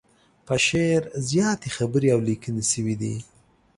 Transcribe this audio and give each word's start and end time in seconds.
په 0.45 0.55
شعر 0.65 1.01
زياتې 1.29 1.69
خبرې 1.77 2.09
او 2.15 2.19
ليکنې 2.27 2.63
شوي 2.71 2.95
دي. 3.01 3.15